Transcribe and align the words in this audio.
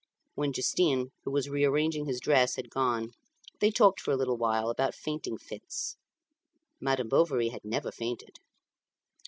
When 0.33 0.51
Justin, 0.51 1.11
who 1.25 1.31
was 1.31 1.47
rearranging 1.47 2.07
his 2.07 2.19
dress, 2.19 2.55
had 2.55 2.71
gone, 2.71 3.11
they 3.59 3.69
talked 3.69 4.01
for 4.01 4.09
a 4.09 4.15
little 4.17 4.35
while 4.35 4.71
about 4.71 4.95
fainting 4.95 5.37
fits. 5.37 5.95
Madame 6.79 7.07
Bovary 7.09 7.49
had 7.49 7.63
never 7.63 7.91
fainted. 7.91 8.39